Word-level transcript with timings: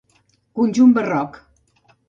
Conjunt 0.61 0.97
barroc. 0.97 1.41